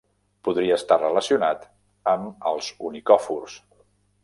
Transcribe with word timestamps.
Podria 0.45 0.77
estar 0.79 0.97
relacionat 1.01 1.67
amb 2.15 2.49
els 2.55 2.73
onicòfors. 2.91 3.63